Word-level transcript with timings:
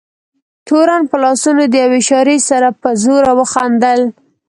تورن 0.67 1.01
په 1.09 1.15
لاسونو 1.23 1.63
د 1.67 1.73
یوې 1.83 1.99
اشارې 2.03 2.37
سره 2.49 2.67
په 2.81 2.89
زوره 3.03 3.31
وخندل. 3.39 4.01